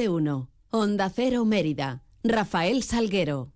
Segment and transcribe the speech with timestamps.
[0.00, 0.48] de uno.
[0.70, 2.02] Onda Cero Mérida.
[2.24, 3.52] Rafael Salguero.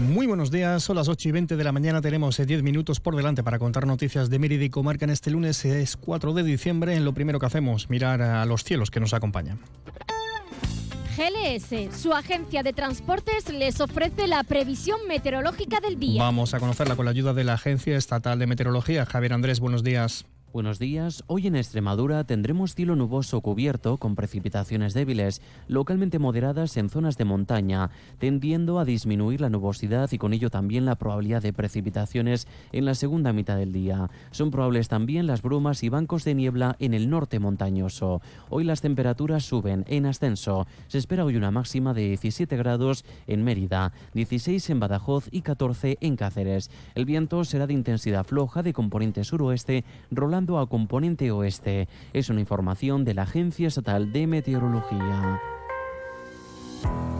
[0.00, 2.98] Muy buenos días, son las 8 y 20 de la mañana, tenemos 10 eh, minutos
[3.00, 6.42] por delante para contar noticias de Mérida y Comarca en este lunes, es 4 de
[6.42, 9.58] diciembre, en lo primero que hacemos, mirar a los cielos que nos acompañan.
[11.16, 16.22] GLS, su agencia de transportes, les ofrece la previsión meteorológica del día.
[16.22, 19.04] Vamos a conocerla con la ayuda de la Agencia Estatal de Meteorología.
[19.04, 20.24] Javier Andrés, buenos días.
[20.52, 21.24] Buenos días.
[21.28, 27.24] Hoy en Extremadura tendremos cielo nuboso cubierto con precipitaciones débiles, localmente moderadas en zonas de
[27.24, 32.84] montaña, tendiendo a disminuir la nubosidad y con ello también la probabilidad de precipitaciones en
[32.84, 34.10] la segunda mitad del día.
[34.30, 38.20] Son probables también las brumas y bancos de niebla en el norte montañoso.
[38.50, 40.66] Hoy las temperaturas suben en ascenso.
[40.86, 45.96] Se espera hoy una máxima de 17 grados en Mérida, 16 en Badajoz y 14
[46.02, 46.70] en Cáceres.
[46.94, 51.88] El viento será de intensidad floja de componente suroeste, rolando a componente oeste.
[52.12, 55.40] Es una información de la Agencia Estatal de Meteorología.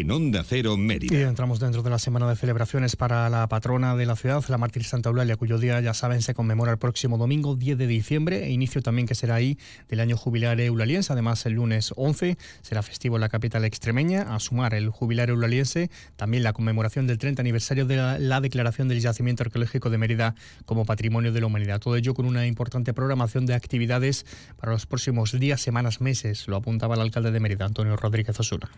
[0.00, 1.28] en Onda Cero Mérida.
[1.28, 4.82] Entramos dentro de la semana de celebraciones para la patrona de la ciudad, la mártir
[4.82, 8.50] Santa Eulalia, cuyo día, ya saben, se conmemora el próximo domingo 10 de diciembre, e
[8.50, 9.56] inicio también que será ahí
[9.88, 11.12] del año jubilar eulaliense.
[11.12, 15.90] Además, el lunes 11 será festivo en la capital extremeña, a sumar el jubilar eulaliense,
[16.16, 20.34] también la conmemoración del 30 aniversario de la, la declaración del yacimiento arqueológico de Mérida
[20.64, 21.78] como patrimonio de la humanidad.
[21.78, 26.56] Todo ello con una importante programación de actividades para los próximos días, semanas, meses, lo
[26.56, 28.68] apuntaba el alcalde de Mérida, Antonio Rodríguez Osuna.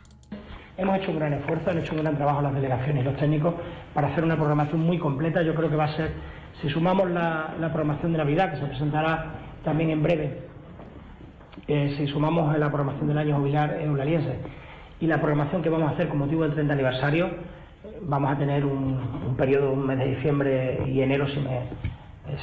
[0.78, 3.54] Hemos hecho un gran esfuerzo, han hecho un gran trabajo las delegaciones y los técnicos
[3.94, 5.40] para hacer una programación muy completa.
[5.42, 6.10] Yo creo que va a ser,
[6.60, 9.26] si sumamos la, programación de Navidad, que se presentará
[9.64, 10.38] también en breve,
[11.66, 14.36] eh, si sumamos la programación del año jubilar eulaliense
[15.00, 17.30] y la programación que vamos a hacer con motivo del 30 aniversario,
[18.02, 21.60] vamos a tener un, un periodo, un mes de diciembre y enero, si me,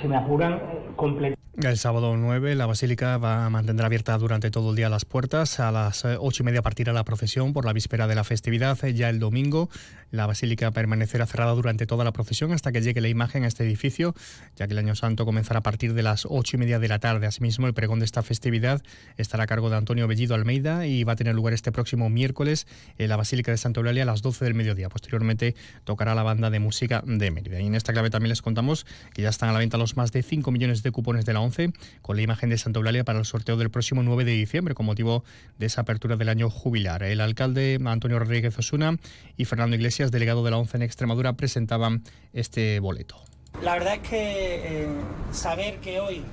[0.02, 0.60] si me apuran, eh,
[0.96, 1.43] completo.
[1.62, 5.60] El sábado 9 la Basílica va a mantener abierta durante todo el día las puertas.
[5.60, 8.76] A las eh, ocho y media partirá la procesión por la víspera de la festividad.
[8.88, 9.70] Ya el domingo
[10.14, 13.64] la Basílica permanecerá cerrada durante toda la procesión hasta que llegue la imagen a este
[13.64, 14.14] edificio,
[14.56, 17.00] ya que el Año Santo comenzará a partir de las ocho y media de la
[17.00, 17.26] tarde.
[17.26, 18.84] Asimismo, el pregón de esta festividad
[19.18, 22.68] estará a cargo de Antonio Bellido Almeida y va a tener lugar este próximo miércoles
[23.00, 24.88] en la Basílica de Santa Eulalia a las 12 del mediodía.
[24.88, 27.60] Posteriormente tocará la banda de música de Mérida.
[27.60, 28.86] Y en esta clave también les contamos
[29.16, 31.40] que ya están a la venta los más de 5 millones de cupones de la
[31.40, 34.76] 11 con la imagen de Santa Eulalia para el sorteo del próximo 9 de diciembre
[34.76, 35.24] con motivo
[35.58, 37.02] de esa apertura del año jubilar.
[37.02, 39.00] El alcalde Antonio Rodríguez Osuna
[39.38, 42.04] y Fernando Iglesias, delegado de la 11 en Extremadura, presentaban
[42.34, 43.16] este boleto.
[43.62, 44.88] La verdad es que eh,
[45.32, 46.24] saber que hoy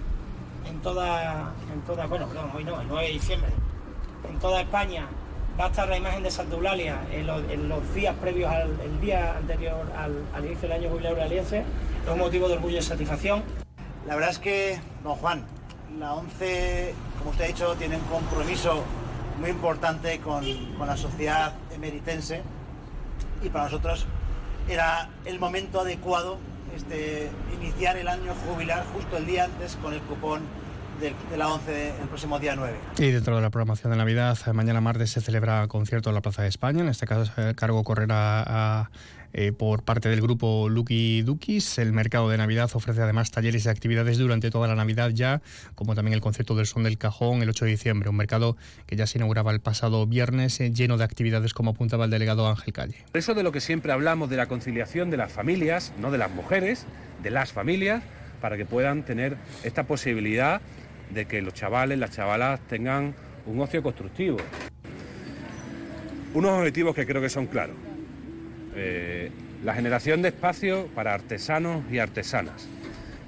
[0.69, 3.50] en toda, en toda, bueno, perdón, hoy no, el 9 de diciembre,
[4.28, 5.06] en toda España
[5.59, 8.80] va a estar la imagen de Santa Eulalia en, lo- en los días previos al
[8.80, 11.59] el día anterior al, al inicio del año jubilar eulaliense,
[12.04, 13.42] es un motivo de orgullo y satisfacción.
[14.06, 15.44] La verdad es que, don Juan,
[15.98, 18.82] la ONCE, como usted ha dicho, tiene un compromiso
[19.41, 20.44] muy importante con,
[20.76, 22.42] con la sociedad emeritense
[23.42, 24.06] y para nosotros
[24.68, 26.38] era el momento adecuado
[26.74, 27.30] este,
[27.60, 30.42] iniciar el año jubilar justo el día antes con el cupón
[31.00, 32.76] de, de la ONCE el próximo día 9.
[32.98, 36.20] Y dentro de la programación de Navidad, eh, mañana martes se celebra concierto en la
[36.20, 36.80] Plaza de España.
[36.82, 38.90] En este caso, el cargo correrá a-
[39.32, 41.78] eh, por parte del grupo Lucky Dukis.
[41.78, 45.40] El mercado de Navidad ofrece además talleres y actividades durante toda la Navidad ya,
[45.76, 48.08] como también el concierto del Son del Cajón el 8 de diciembre.
[48.10, 48.56] Un mercado
[48.86, 52.48] que ya se inauguraba el pasado viernes, eh, lleno de actividades, como apuntaba el delegado
[52.48, 52.96] Ángel Calle.
[53.14, 56.32] Eso de lo que siempre hablamos de la conciliación de las familias, no de las
[56.32, 56.84] mujeres,
[57.22, 58.02] de las familias,
[58.41, 60.60] para que puedan tener esta posibilidad
[61.12, 63.15] de que los chavales, las chavalas tengan
[63.47, 64.39] un ocio constructivo.
[66.34, 67.77] Unos objetivos que creo que son claros.
[68.77, 69.30] Eh,
[69.65, 72.68] la generación de espacio para artesanos y artesanas.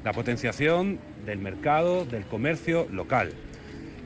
[0.04, 3.32] La potenciación del mercado, del comercio local.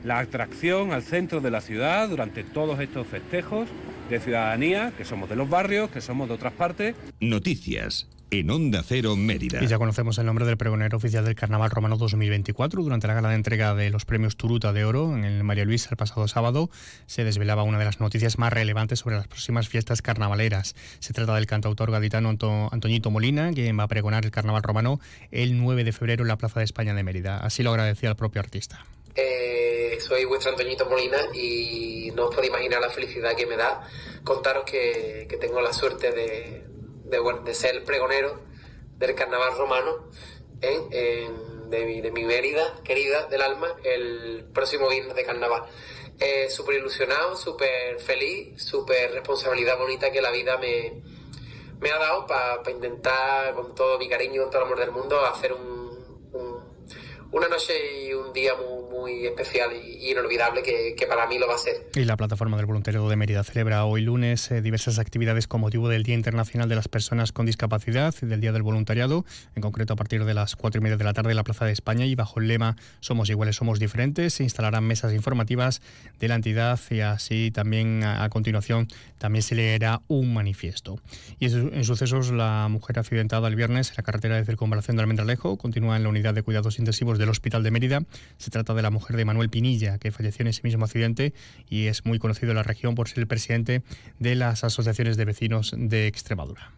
[0.05, 3.69] La atracción al centro de la ciudad durante todos estos festejos
[4.09, 6.95] de ciudadanía, que somos de los barrios, que somos de otras partes.
[7.21, 9.63] Noticias en Onda Cero Mérida.
[9.63, 12.83] Y ya conocemos el nombre del pregonero oficial del Carnaval Romano 2024.
[12.83, 15.89] Durante la gala de entrega de los premios Turuta de Oro en el María Luisa
[15.91, 16.71] el pasado sábado,
[17.07, 20.75] se desvelaba una de las noticias más relevantes sobre las próximas fiestas carnavaleras.
[20.99, 22.29] Se trata del cantautor gaditano
[22.73, 25.01] Antoñito Molina, quien va a pregonar el Carnaval Romano
[25.31, 27.39] el 9 de febrero en la Plaza de España de Mérida.
[27.39, 28.85] Así lo agradecía el propio artista.
[29.15, 33.89] Eh, soy vuestro Antoñito Molina y no os podéis imaginar la felicidad que me da
[34.25, 36.76] contaros que, que tengo la suerte de,
[37.09, 38.41] de, de, ser el pregonero
[38.99, 40.09] del carnaval romano
[40.61, 40.91] en,
[41.71, 45.65] de, mi, de, mi, Mérida querida del alma el próximo viernes de carnaval.
[46.19, 51.03] Eh, súper ilusionado, súper feliz, súper responsabilidad bonita que la vida me,
[51.81, 54.81] me ha dado para pa intentar con todo mi cariño y con todo el amor
[54.81, 56.65] del mundo hacer un, un,
[57.33, 61.47] una noche y un día muy muy especial y inolvidable que, que, para mí lo
[61.47, 61.75] va a ser.
[61.95, 65.89] Y la plataforma del voluntariado de Mérida celebra hoy lunes eh, diversas actividades con motivo
[65.89, 69.25] del Día Internacional de las Personas con Discapacidad y del Día del Voluntariado,
[69.55, 71.65] en concreto a partir de las cuatro y media de la tarde en la Plaza
[71.65, 75.83] de España y bajo el lema Somos iguales, somos diferentes, se instalarán mesas informativas
[76.19, 78.89] de la entidad y así también a, a continuación
[79.19, 81.01] también se leerá un manifiesto.
[81.39, 85.57] Y en sucesos, la mujer accidentada el viernes en la carretera de circunvalación de Almendralejo
[85.57, 88.03] continúa en la unidad de cuidados intensivos del Hospital de Mérida.
[88.39, 91.35] Se trata de la mujer de Manuel Pinilla, que falleció en ese mismo accidente
[91.69, 93.83] y es muy conocido en la región por ser el presidente
[94.19, 96.73] de las asociaciones de vecinos de Extremadura.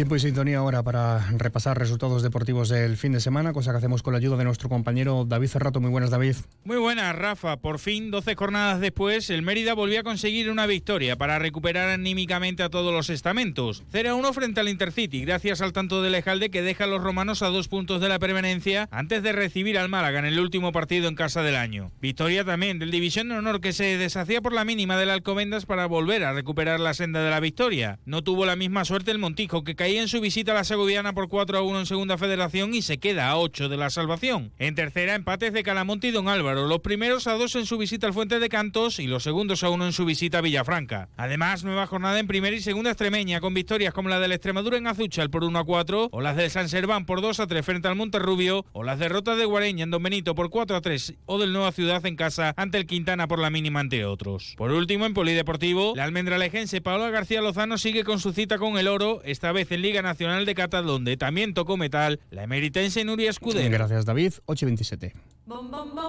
[0.00, 4.02] Tiempo y sintonía ahora para repasar resultados deportivos del fin de semana, cosa que hacemos
[4.02, 5.78] con la ayuda de nuestro compañero David Cerrato.
[5.78, 6.36] Muy buenas, David.
[6.64, 7.58] Muy buenas, Rafa.
[7.58, 12.62] Por fin, 12 jornadas después, el Mérida volvió a conseguir una victoria para recuperar anímicamente
[12.62, 13.82] a todos los estamentos.
[13.92, 17.48] 0-1 frente al Intercity, gracias al tanto de Lejalde que deja a los romanos a
[17.48, 21.14] dos puntos de la permanencia antes de recibir al Málaga en el último partido en
[21.14, 21.92] casa del año.
[22.00, 25.84] Victoria también del División de Honor que se deshacía por la mínima del Alcobendas para
[25.84, 27.98] volver a recuperar la senda de la victoria.
[28.06, 31.12] No tuvo la misma suerte el Montijo que caía en su visita a la Segoviana
[31.12, 34.52] por 4 a 1 en Segunda Federación y se queda a 8 de la salvación.
[34.58, 38.06] En tercera, empates de Calamonte y Don Álvaro, los primeros a 2 en su visita
[38.06, 41.08] al Fuente de Cantos y los segundos a 1 en su visita a Villafranca.
[41.16, 44.86] Además, nueva jornada en primera y segunda extremeña con victorias como la del Extremadura en
[44.86, 47.88] Azuchal por 1 a 4 o las del San Serván por 2 a 3 frente
[47.88, 51.38] al Monterrubio o las derrotas de Guareña en Don Benito por 4 a 3 o
[51.38, 54.54] del Nueva Ciudad en casa ante el Quintana por la mínima entre otros.
[54.56, 58.88] Por último, en Polideportivo, la almendralejense Paola García Lozano sigue con su cita con el
[58.88, 63.30] oro, esta vez en Liga Nacional de Cata, donde también tocó metal la emeritense Nuria
[63.30, 63.70] Escudero.
[63.70, 64.34] Gracias, David.
[64.46, 65.14] 8 y 27.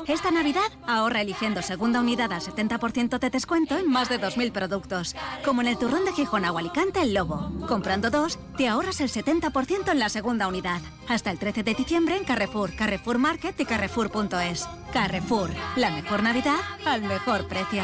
[0.08, 5.16] Esta Navidad ahorra eligiendo segunda unidad al 70% de descuento en más de 2.000 productos.
[5.44, 7.52] Como en el turrón de Gijón o Alicante El Lobo.
[7.68, 10.82] Comprando dos, te ahorras el 70% en la segunda unidad.
[11.08, 14.68] Hasta el 13 de diciembre en Carrefour, Carrefour Market y Carrefour.es.
[14.94, 17.84] Carrefour, la mejor Navidad al mejor precio.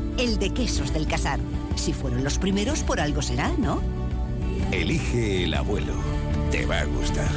[0.17, 1.39] el de Quesos del Casar.
[1.75, 3.81] Si fueron los primeros, por algo será, ¿no?
[4.71, 5.93] Elige el abuelo.
[6.51, 7.29] Te va a gustar.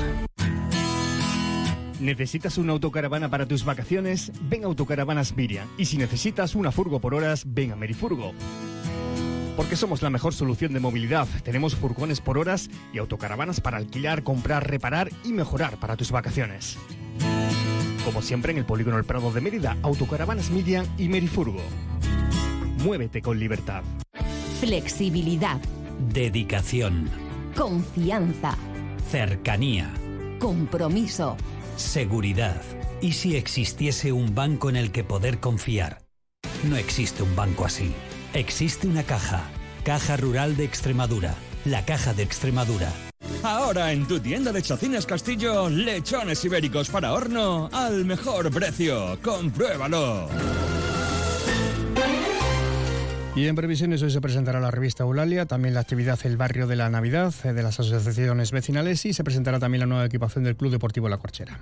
[2.01, 4.33] ¿Necesitas una autocaravana para tus vacaciones?
[4.43, 5.69] Ven a Autocaravanas Miriam.
[5.79, 8.33] Y si necesitas una furgo por horas, ven a Merifurgo.
[9.57, 11.29] Porque somos la mejor solución de movilidad.
[11.45, 16.77] Tenemos furgones por horas y autocaravanas para alquilar, comprar, reparar y mejorar para tus vacaciones.
[18.05, 21.63] Como siempre en el Polígono El Prado de Mérida, Autocaravanas Miriam y Merifurgo.
[22.85, 23.83] Muévete con libertad.
[24.61, 25.59] Flexibilidad.
[26.13, 27.09] Dedicación.
[27.57, 28.59] Confianza.
[29.11, 29.91] Cercanía.
[30.39, 31.37] Compromiso.
[31.77, 32.61] Seguridad.
[33.01, 36.03] ¿Y si existiese un banco en el que poder confiar?
[36.65, 37.93] No existe un banco así.
[38.35, 39.43] Existe una caja.
[39.83, 41.35] Caja Rural de Extremadura.
[41.65, 42.93] La Caja de Extremadura.
[43.43, 49.19] Ahora en tu tienda de Chocines Castillo, lechones ibéricos para horno al mejor precio.
[49.23, 50.29] Compruébalo.
[53.37, 56.77] Y en previsiones hoy se presentará la revista Eulalia, también la actividad El Barrio de
[56.77, 60.71] la Navidad de las asociaciones vecinales y se presentará también la nueva equipación del Club
[60.71, 61.59] Deportivo La Corchera.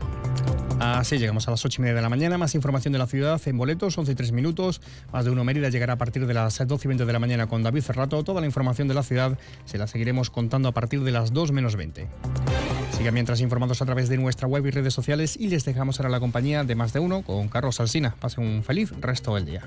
[0.80, 2.36] Así llegamos a las 8 y media de la mañana.
[2.36, 4.82] Más información de la ciudad en boletos, 11 y 3 minutos.
[5.12, 7.46] Más de uno Mérida llegará a partir de las 12 y 20 de la mañana
[7.46, 8.22] con David Cerrato.
[8.22, 11.52] Toda la información de la ciudad se la seguiremos contando a partir de las 2
[11.52, 12.06] menos 20.
[12.98, 16.10] Sigan mientras informados a través de nuestra web y redes sociales y les dejamos ahora
[16.10, 18.14] la compañía de más de uno con Carlos Alsina.
[18.20, 19.62] Pasen un feliz resto del día.